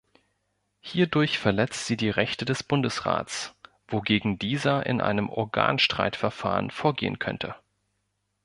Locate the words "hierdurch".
0.79-1.37